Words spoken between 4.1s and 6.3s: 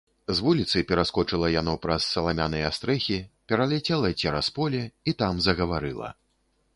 цераз поле і там загаварыла.